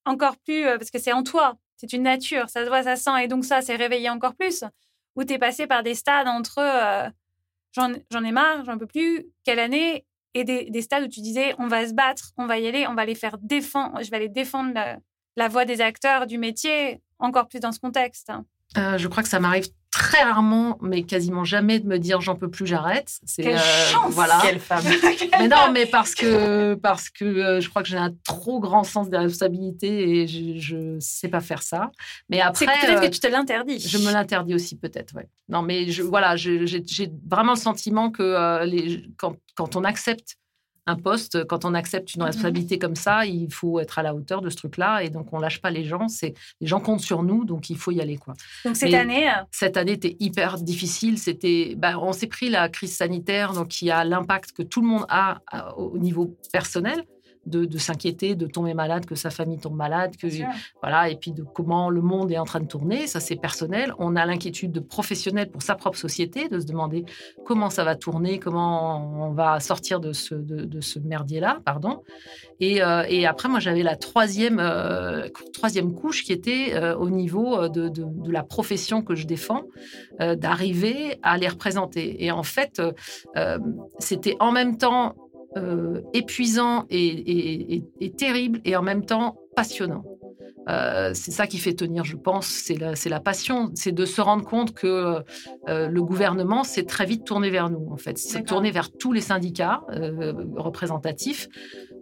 [0.06, 2.96] encore plus, euh, parce que c'est en toi, c'est une nature, ça se voit, ça
[2.96, 4.64] se sent, et donc ça s'est réveillé encore plus?
[5.16, 7.10] Ou tu es passé par des stades entre euh,
[7.74, 10.06] j'en ai marre, j'en peux plus, quelle année?
[10.34, 12.86] Et des, des stades où tu disais on va se battre, on va y aller,
[12.88, 14.98] on va les faire défendre, je vais aller défendre la,
[15.36, 18.32] la voix des acteurs, du métier, encore plus dans ce contexte.
[18.78, 22.36] Euh, je crois que ça m'arrive très rarement, mais quasiment jamais, de me dire j'en
[22.36, 23.18] peux plus, j'arrête.
[23.26, 24.40] C'est Quelle chance voilà.
[24.42, 24.84] Quelle femme.
[25.40, 28.84] Mais non, mais parce que parce que euh, je crois que j'ai un trop grand
[28.84, 31.92] sens des responsabilités et je, je sais pas faire ça.
[32.30, 33.80] Mais C'est après, peut-être euh, que tu te l'interdis.
[33.80, 35.14] je me l'interdis aussi peut-être.
[35.16, 35.28] Ouais.
[35.50, 36.66] Non, mais je, voilà, j'ai
[37.30, 40.38] vraiment le sentiment que euh, les, quand, quand on accepte
[40.88, 44.42] un poste, quand on accepte une responsabilité comme ça, il faut être à la hauteur
[44.42, 46.08] de ce truc-là et donc on lâche pas les gens.
[46.08, 48.34] C'est les gens comptent sur nous, donc il faut y aller quoi.
[48.66, 51.20] Donc cette mais- année, euh, Cette année était hyper difficile.
[51.20, 54.88] C'était, bah, on s'est pris la crise sanitaire, donc qui a l'impact que tout le
[54.88, 57.04] monde a à- au niveau personnel,
[57.48, 60.28] de, de s'inquiéter, de tomber malade, que sa famille tombe malade, que
[60.82, 63.08] voilà, et puis de comment le monde est en train de tourner.
[63.08, 63.94] Ça, c'est personnel.
[64.00, 67.06] On a l'inquiétude de professionnel pour sa propre société, de se demander
[67.46, 72.04] comment ça va tourner, comment on va sortir de ce, de, de ce merdier-là, pardon.
[72.60, 77.10] Et, euh, et après, moi, j'avais la troisième, euh, troisième couche qui était euh, au
[77.10, 79.64] niveau de, de, de la profession que je défends,
[80.20, 82.24] d'arriver à les représenter.
[82.24, 82.82] Et en fait,
[84.00, 85.16] c'était en même temps
[86.14, 90.04] épuisant et, et, terrible et en même temps passionnant.
[90.70, 94.20] Euh, c'est ça qui fait tenir, je pense, c'est la, la, passion, c'est de se
[94.20, 95.24] rendre compte que
[95.70, 99.14] euh, le gouvernement s'est très vite tourné vers nous, en fait, s'est tourné vers tous
[99.14, 101.48] les syndicats euh, représentatifs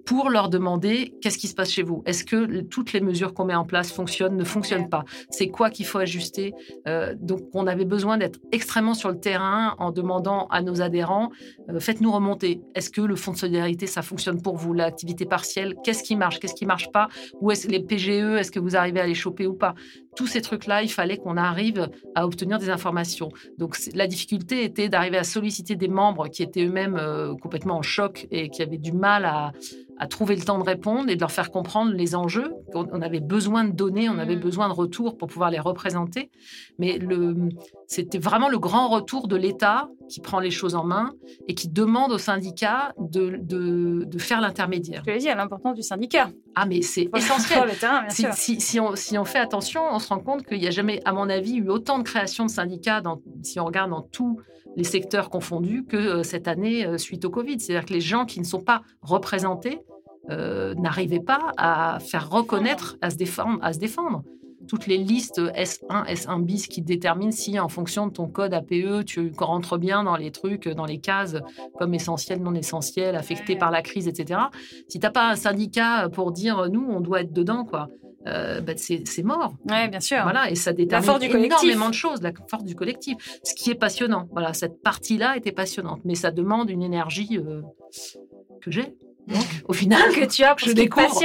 [0.06, 2.04] pour leur demander qu'est-ce qui se passe chez vous?
[2.06, 5.04] Est-ce que toutes les mesures qu'on met en place fonctionnent, ne fonctionnent pas?
[5.30, 6.54] C'est quoi qu'il faut ajuster?
[7.20, 11.32] Donc, on avait besoin d'être extrêmement sur le terrain en demandant à nos adhérents
[11.80, 12.62] faites-nous remonter.
[12.76, 14.74] Est-ce que le fonds de solidarité, ça fonctionne pour vous?
[14.74, 16.40] L'activité partielle, qu'est-ce qui marche?
[16.40, 17.08] Qu'est-ce qui marche pas?
[17.42, 19.76] Où est-ce les PGE Est-ce que vous arrivez à les choper ou pas?
[20.16, 23.30] Tous ces trucs-là, il fallait qu'on arrive à obtenir des informations.
[23.58, 27.82] Donc la difficulté était d'arriver à solliciter des membres qui étaient eux-mêmes euh, complètement en
[27.82, 29.52] choc et qui avaient du mal à,
[29.98, 32.52] à trouver le temps de répondre et de leur faire comprendre les enjeux.
[32.74, 34.42] On avait besoin de données, on avait mmh.
[34.42, 36.30] besoin de retours pour pouvoir les représenter.
[36.80, 37.00] Mais
[37.88, 41.14] c'était vraiment le grand retour de l'État qui prend les choses en main
[41.48, 45.04] et qui demande aux syndicats de, de, faire l'intermédiaire.
[45.06, 46.30] Je l'ai dit, l'importance du syndicat.
[46.56, 47.72] Ah, mais c'est essentiel.
[48.10, 51.02] si, si, on, si, on, fait attention, on se rend compte qu'il n'y a jamais,
[51.06, 54.40] à mon avis, eu autant de création de syndicats, dans, si on regarde dans tous
[54.76, 57.60] les secteurs confondus, que euh, cette année euh, suite au Covid.
[57.60, 59.80] C'est-à-dire que les gens qui ne sont pas représentés
[60.30, 63.60] euh, n'arrivaient pas à faire reconnaître, à se défendre.
[63.62, 64.24] À se défendre.
[64.68, 69.06] Toutes les listes S1, S1 bis qui déterminent si, en fonction de ton code APE,
[69.06, 71.38] tu rentres bien dans les trucs, dans les cases
[71.78, 74.40] comme essentiel, non essentiel, affecté par la crise, etc.
[74.88, 77.90] Si tu n'as pas un syndicat pour dire nous, on doit être dedans, quoi.
[78.28, 79.54] Euh, bah, c'est mort.
[79.70, 80.24] Oui, bien sûr.
[80.24, 83.40] Voilà, et ça détermine énormément de choses, la force du collectif.
[83.44, 84.28] Ce qui est passionnant.
[84.32, 87.62] Voilà, cette partie-là était passionnante, mais ça demande une énergie euh,
[88.62, 88.96] que j'ai.
[89.28, 91.22] Donc, au final, que tu as, je découvre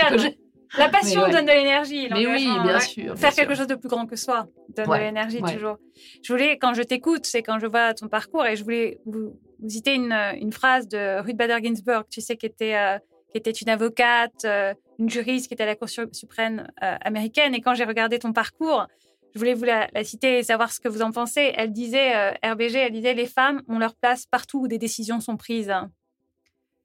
[0.79, 2.09] La passion donne de l'énergie.
[2.11, 3.17] Mais oui, bien sûr.
[3.17, 5.79] Faire quelque chose de plus grand que soi donne de l'énergie toujours.
[6.23, 9.39] Je voulais, quand je t'écoute, c'est quand je vois ton parcours, et je voulais vous,
[9.69, 12.99] citer une, une, phrase de Ruth Bader Ginsburg, tu sais, qui était, euh,
[13.31, 17.55] qui était une avocate, euh, une juriste qui était à la Cour suprême euh, américaine.
[17.55, 18.87] Et quand j'ai regardé ton parcours,
[19.35, 21.53] je voulais vous la, citer et savoir ce que vous en pensez.
[21.57, 25.37] Elle disait, RBG, elle disait, les femmes ont leur place partout où des décisions sont
[25.37, 25.73] prises.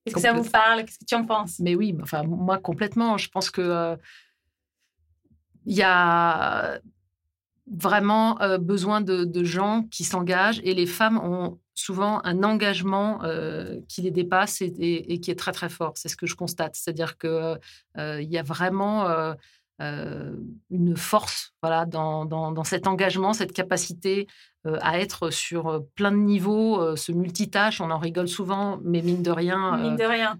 [0.06, 0.86] Est-ce que ça vous parle?
[0.86, 1.60] Qu'est-ce que tu en penses?
[1.60, 3.18] Mais oui, enfin moi complètement.
[3.18, 3.96] Je pense que euh,
[5.65, 6.80] il y a
[7.72, 13.80] vraiment euh, besoin de, gens qui s'engagent et les femmes ont souvent un engagement euh,
[13.88, 15.94] qui les dépasse et, qui est très très fort.
[15.96, 16.76] C'est ce que je constate.
[16.76, 17.58] C'est-à-dire que
[17.98, 19.36] il y a vraiment
[19.80, 24.30] une force voilà, dans, dans, cet engagement, cette capacité euh,
[24.82, 29.01] à être sur euh, plein de niveaux, euh, ce multitâche, on en rigole souvent, mais
[29.01, 30.39] mine de rien, mine de rien.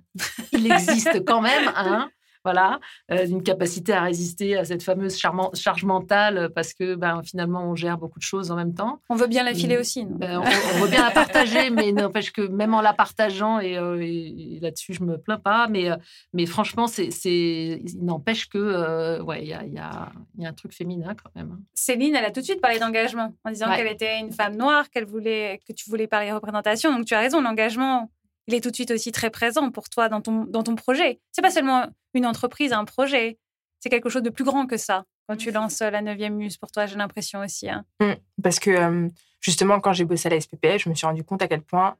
[0.51, 1.71] il existe quand même.
[1.75, 2.09] Hein
[2.45, 2.79] voilà,
[3.12, 7.75] euh, d'une capacité à résister à cette fameuse charge mentale parce que ben, finalement, on
[7.75, 9.01] gère beaucoup de choses en même temps.
[9.10, 10.05] On veut bien la filer aussi.
[10.05, 14.60] Ben, on, veut bien la partager, mais n'empêche que même en la partageant, et, euh,
[14.62, 15.95] là-dessus, je me plains pas, mais, euh,
[16.34, 20.53] mais franchement, c'est, il n'empêche que, ouais, il y a, y, a, y a, un
[20.53, 21.51] truc féminin quand même.
[21.51, 21.60] Hein.
[21.73, 24.91] Céline, elle a tout de suite parlé d'engagement en disant qu'elle était une femme noire,
[24.91, 26.95] qu'elle voulait, que tu voulais parler représentation.
[26.95, 28.12] Donc tu as raison, l'engagement,
[28.47, 31.19] il est tout de suite aussi très présent pour toi dans ton, dans ton projet.
[31.31, 33.39] C'est pas seulement une entreprise, un projet,
[33.79, 35.05] c'est quelque chose de plus grand que ça.
[35.27, 37.69] Quand tu lances la neuvième muse, pour toi, j'ai l'impression aussi.
[37.69, 37.86] Hein.
[37.99, 38.13] Mmh.
[38.43, 39.10] parce que
[39.41, 41.97] justement, quand j'ai bossé à la SPPL, je me suis rendu compte à quel point,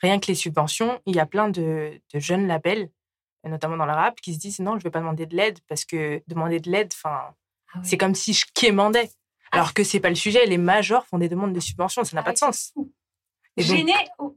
[0.00, 2.90] rien que les subventions, il y a plein de, jeunes labels,
[3.44, 5.58] notamment dans le rap, qui se disent non, je ne vais pas demander de l'aide
[5.68, 7.32] parce que demander de l'aide, ah
[7.82, 9.10] c'est comme si je quémandais.
[9.52, 9.58] Ah.
[9.58, 10.44] Alors que c'est pas le sujet.
[10.46, 12.72] Les majors font des demandes de subventions, ça n'a ah pas de sens
[13.56, 14.34] gêné ou,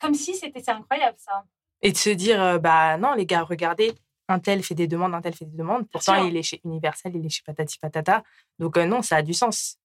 [0.00, 1.44] comme si c'était incroyable ça.
[1.82, 3.94] Et de se dire, euh, bah non, les gars, regardez,
[4.28, 5.88] un tel fait des demandes, un tel fait des demandes.
[5.90, 8.22] Pourtant, il est chez Universal, il est chez Patati Patata.
[8.58, 9.78] Donc euh, non, ça a du sens.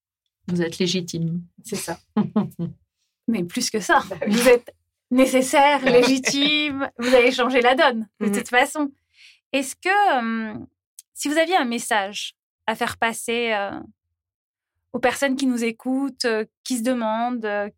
[0.48, 1.42] Vous êtes légitime.
[1.64, 1.98] C'est ça.
[3.28, 4.74] Mais plus que ça, bah vous êtes
[5.10, 8.90] nécessaire, légitime, vous allez changer la donne, de mmh toute façon.
[9.52, 10.66] Est-ce que,
[11.14, 12.34] si vous aviez un message
[12.66, 13.78] à faire passer euh,
[14.92, 16.26] aux personnes qui nous écoutent,
[16.64, 17.70] qui se demandent,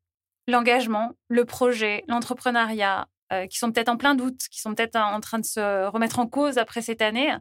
[0.47, 5.19] l'engagement, le projet, l'entrepreneuriat, euh, qui sont peut-être en plein doute, qui sont peut-être en
[5.21, 7.35] train de se remettre en cause après cette année.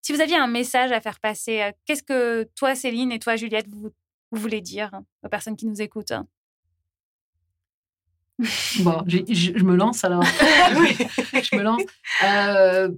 [0.00, 3.36] Si vous aviez un message à faire passer, euh, qu'est-ce que toi, Céline, et toi,
[3.36, 3.90] Juliette, vous,
[4.30, 4.90] voulez dire
[5.22, 6.14] aux personnes qui nous écoutent?
[8.80, 10.22] Bon, je, me lance alors.
[11.42, 11.82] je me lance.
[12.24, 12.88] Euh,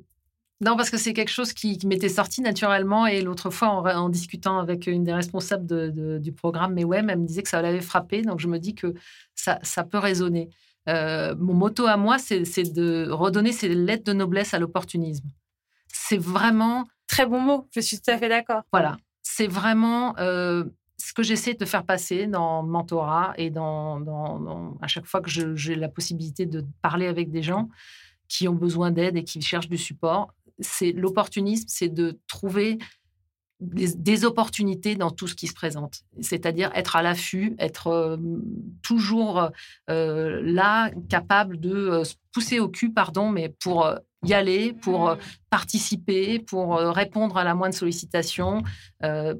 [0.61, 3.07] non, parce que c'est quelque chose qui, m'était sorti naturellement.
[3.07, 7.43] Et l'autre fois, en, discutant avec une des responsables du programme MEWEM, elle me disait
[7.43, 8.23] que ça l'avait frappé.
[8.23, 8.95] Donc, je me dis que
[9.35, 10.49] ça, peut résonner.
[10.89, 15.29] Euh, mon motto à moi, c'est de redonner ces lettres de noblesse à l'opportunisme.
[15.89, 16.87] C'est vraiment.
[17.07, 18.63] Très bon mot, je suis tout à fait d'accord.
[18.73, 18.97] Voilà.
[19.21, 20.65] C'est vraiment euh,
[20.97, 25.29] ce que j'essaie de faire passer dans le mentorat et dans, à chaque fois que
[25.29, 27.69] j'ai la possibilité de parler avec des gens
[28.27, 30.33] qui ont besoin d'aide et qui cherchent du support.
[30.61, 32.79] C'est l'opportunisme, c'est de trouver
[33.61, 36.03] des, opportunités dans tout ce qui se présente.
[36.21, 38.17] C'est-à-dire être à l'affût, être euh,
[38.83, 39.51] toujours
[39.91, 43.89] euh, là, capable de euh, se pousser au cul, pardon, mais pour
[44.25, 45.19] y aller, pour mmh.
[45.51, 48.63] participer, pour répondre à la moindre sollicitation,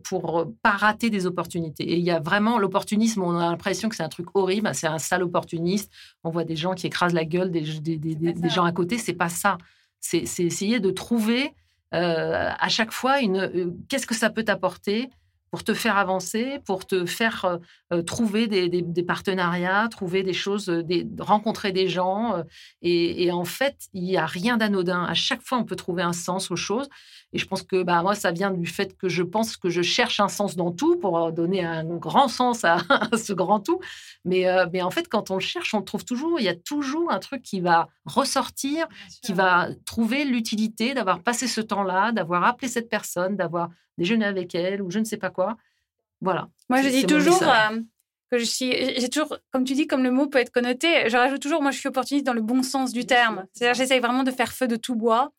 [0.05, 1.85] pour pas rater des opportunités.
[1.85, 4.87] Et il y a vraiment l'opportunisme, on a l'impression que c'est un truc horrible, c'est
[4.87, 5.91] un sale opportuniste.
[6.23, 9.15] On voit des gens qui écrasent la gueule des, des, des gens à côté, c'est
[9.15, 9.57] pas ça.
[10.07, 11.55] C'est essayer de trouver
[11.95, 15.09] euh, à chaque fois, euh, qu'est-ce que ça peut t'apporter
[15.55, 17.61] pour te faire avancer, pour te faire
[17.93, 22.43] euh, trouver des, partenariats, trouver des choses, des, rencontrer des gens.
[22.83, 25.05] et, en fait, il n'y a rien d'anodin.
[25.05, 26.89] À chaque fois, on peut trouver un sens aux choses.
[27.33, 29.83] Et je pense que bah, moi, ça vient du fait que je pense que je
[29.83, 32.79] cherche un sens dans tout pour donner un grand sens à,
[33.17, 33.79] ce grand tout.
[34.25, 36.41] Mais, euh, mais en fait, quand on le cherche, on le trouve toujours.
[36.41, 38.89] Il y a toujours un truc qui va ressortir,
[39.23, 44.55] qui va trouver l'utilité d'avoir passé ce temps-là, d'avoir appelé cette personne, d'avoir déjeuné avec
[44.55, 45.57] elle ou je ne sais pas quoi.
[46.21, 46.49] Voilà.
[46.69, 47.81] Moi, je dis toujours euh,
[48.31, 48.73] que je suis.
[48.99, 51.71] J'ai toujours, comme tu dis, comme le mot peut être connoté, je rajoute toujours, moi,
[51.71, 53.47] je suis opportuniste dans le bon sens du terme.
[53.53, 55.33] C'est-à-dire, j'essaye vraiment de faire feu de tout bois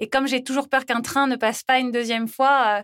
[0.00, 2.82] et comme j'ai toujours peur qu'un train ne passe pas une deuxième fois, euh,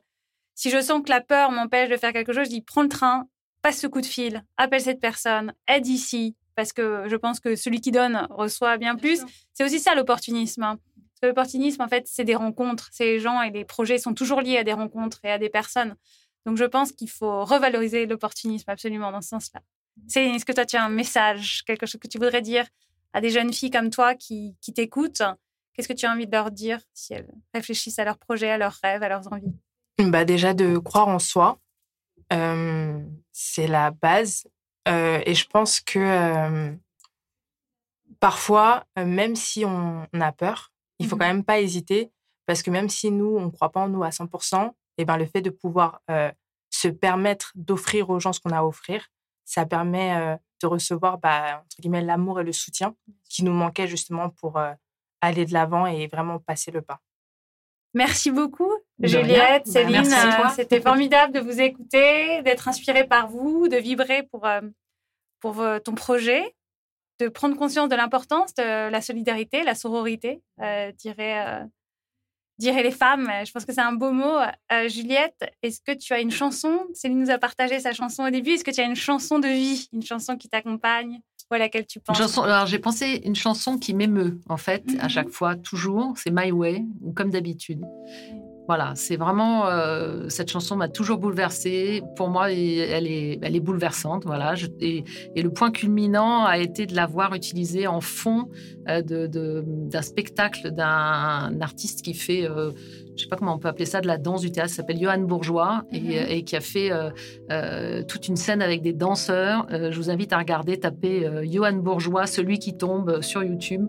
[0.54, 2.88] si je sens que la peur m'empêche de faire quelque chose, je dis prends le
[2.88, 3.28] train,
[3.62, 7.56] passe ce coup de fil, appelle cette personne, aide ici, parce que je pense que
[7.56, 9.24] celui qui donne reçoit bien plus.
[9.52, 10.76] C'est aussi ça l'opportunisme.
[11.26, 12.90] L'opportunisme, en fait, c'est des rencontres.
[13.00, 15.94] Les gens et les projets sont toujours liés à des rencontres et à des personnes.
[16.46, 19.60] Donc je pense qu'il faut revaloriser l'opportunisme absolument dans ce sens-là.
[20.08, 22.66] C'est est-ce que toi tu as un message, quelque chose que tu voudrais dire
[23.12, 25.22] à des jeunes filles comme toi qui, qui t'écoutent?
[25.72, 28.58] Qu'est-ce que tu as envie de leur dire si elles réfléchissent à leurs projets, à
[28.58, 29.54] leurs rêves, à leurs envies?
[29.98, 31.58] Bah Déjà de croire en soi.
[32.32, 33.00] Euh,
[33.32, 34.46] c'est la base.
[34.88, 36.72] Euh, et je pense que euh,
[38.20, 40.72] parfois, même si on, a peur,
[41.04, 42.10] il faut mmh quand même pas hésiter.
[42.46, 45.04] Parce que même si nous, on ne croit pas en nous à 100%, et eh
[45.04, 46.02] ben, le fait de pouvoir
[46.70, 49.08] se permettre d'offrir aux gens ce qu'on a à offrir,
[49.44, 52.94] ça permet de recevoir bah, l'amour et le soutien
[53.28, 54.60] qui nous manquait justement pour
[55.22, 57.00] aller de l'avant et vraiment passer le pas.
[57.94, 60.12] Merci beaucoup, Juliette, bah, Céline.
[60.12, 64.60] Euh, c'était formidable de vous écouter, d'être inspirée par vous, de vibrer pour, euh,
[65.38, 66.56] pour ton projet,
[67.20, 71.62] de prendre conscience de l'importance de la solidarité, la sororité, euh, dirait,
[72.58, 73.30] dirait les femmes.
[73.44, 74.38] Je pense que c'est un beau mot.
[74.88, 76.86] Juliette, est-ce que tu as une chanson?
[76.92, 78.50] Céline nous a partagé sa chanson au début.
[78.50, 81.20] Est-ce que tu as une chanson de vie, une chanson qui t'accompagne?
[81.50, 82.38] À laquelle tu penses?
[82.38, 85.08] Alors, j'ai pensé une chanson qui m'émeut, en fait, à mhm.
[85.08, 86.14] chaque fois, toujours.
[86.16, 87.84] C'est My Way, comme d'habitude.
[88.66, 92.02] Voilà, c'est vraiment euh, cette chanson m'a toujours bouleversée.
[92.16, 94.24] Pour moi, elle est, elle est bouleversante.
[94.24, 95.04] Voilà, et,
[95.36, 98.48] le point culminant a été de l'avoir utilisée en fond
[98.88, 102.70] euh, d'un spectacle d'un artiste qui fait euh,
[103.16, 105.20] je sais pas comment on peut appeler ça, de la danse du théâtre, s'appelle Johan
[105.20, 106.44] Bourgeois et, mhm.
[106.44, 106.90] qui a fait
[108.08, 109.68] toute une scène avec des danseurs.
[109.70, 113.86] je vous invite à regarder, taper Johan Bourgeois, celui qui tombe sur YouTube.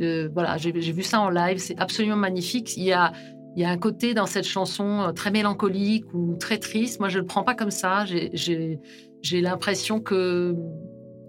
[0.00, 2.74] voilà, j'ai vu ça en live, c'est absolument magnifique.
[2.78, 3.12] Il y a
[3.56, 7.00] il y a un côté dans cette chanson euh, très mélancolique ou très triste.
[7.00, 8.04] Moi, je ne le prends pas comme ça.
[8.06, 10.56] J'ai l'impression que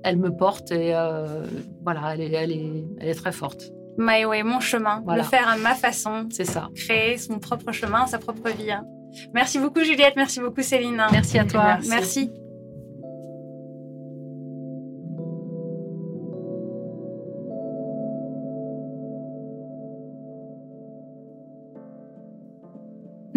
[0.04, 1.46] elle me porte et euh,
[1.84, 3.72] voilà, elle est, elle, est, elle est très forte.
[3.98, 6.28] My way, mon chemin, le faire à ma façon.
[6.30, 6.70] C'est ça.
[6.76, 8.72] Créer son propre chemin, sa propre vie.
[8.72, 8.84] Hein.
[9.34, 11.02] Merci beaucoup Juliette, merci beaucoup Céline.
[11.12, 11.78] Merci à toi.
[11.88, 12.32] merci.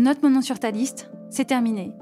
[0.06, 1.92] Notre moment sur ta liste, c'est terminé.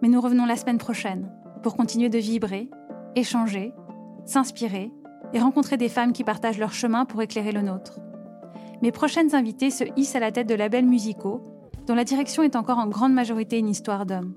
[0.00, 1.28] Mais nous revenons la semaine prochaine
[1.64, 2.70] pour continuer de vibrer,
[3.16, 3.72] échanger,
[4.26, 4.92] s'inspirer
[5.32, 7.98] et rencontrer des femmes qui partagent leur chemin pour éclairer le nôtre.
[8.80, 11.42] Mes prochaines invitées se hissent à la tête de labels musicaux,
[11.88, 14.36] dont la direction est encore en grande majorité une histoire d'hommes.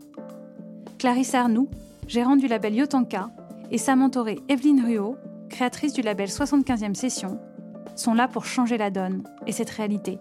[0.98, 1.70] Clarisse Arnoux,
[2.08, 3.30] gérante du label Yotanka,
[3.70, 5.16] et sa mentorée Evelyne Ruot,
[5.48, 7.40] créatrice du label 75e Session,
[7.96, 10.18] sont là pour changer la donne et cette réalité.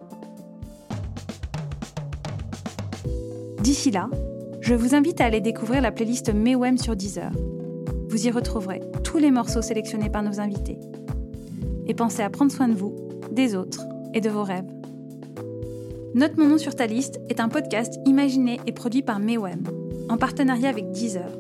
[3.61, 4.09] D'ici là,
[4.63, 7.31] je vous invite à aller découvrir la playlist Mewem sur Deezer.
[8.09, 10.79] Vous y retrouverez tous les morceaux sélectionnés par nos invités.
[11.87, 12.97] Et pensez à prendre soin de vous,
[13.31, 14.73] des autres et de vos rêves.
[16.15, 19.63] Note mon nom sur ta liste est un podcast imaginé et produit par Mewem,
[20.09, 21.31] en partenariat avec Deezer.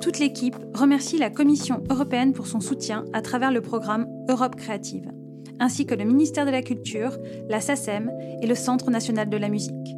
[0.00, 5.10] Toute l'équipe remercie la Commission européenne pour son soutien à travers le programme Europe Créative,
[5.58, 9.48] ainsi que le ministère de la Culture, la SACEM et le Centre national de la
[9.48, 9.96] musique.